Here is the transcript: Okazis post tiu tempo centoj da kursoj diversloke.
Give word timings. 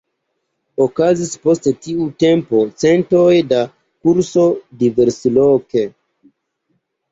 Okazis 0.85 1.33
post 1.43 1.69
tiu 1.87 2.07
tempo 2.23 2.63
centoj 2.85 3.35
da 3.53 3.61
kursoj 4.01 4.49
diversloke. 4.83 5.89